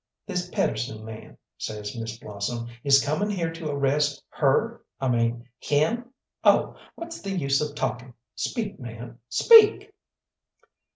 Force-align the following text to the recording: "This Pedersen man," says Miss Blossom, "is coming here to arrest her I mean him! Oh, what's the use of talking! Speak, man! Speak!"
"This 0.25 0.49
Pedersen 0.49 1.05
man," 1.05 1.37
says 1.59 1.95
Miss 1.95 2.17
Blossom, 2.17 2.69
"is 2.83 3.03
coming 3.05 3.29
here 3.29 3.53
to 3.53 3.69
arrest 3.69 4.23
her 4.29 4.81
I 4.99 5.07
mean 5.07 5.47
him! 5.59 6.11
Oh, 6.43 6.75
what's 6.95 7.21
the 7.21 7.37
use 7.37 7.61
of 7.61 7.75
talking! 7.75 8.15
Speak, 8.33 8.79
man! 8.79 9.19
Speak!" 9.29 9.93